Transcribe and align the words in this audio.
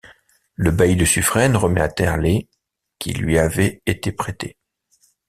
Le 0.55 0.71
bailli 0.71 0.95
de 0.95 1.05
Suffren 1.05 1.55
remet 1.55 1.79
à 1.79 1.87
terre 1.87 2.17
les 2.17 2.49
qui 2.97 3.13
lui 3.13 3.37
avaient 3.37 3.83
été 3.85 4.11
prêtés. 4.11 4.57